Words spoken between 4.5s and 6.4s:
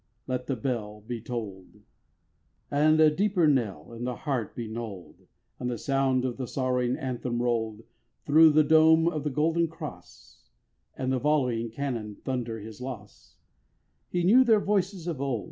be knoll'd; And the sound of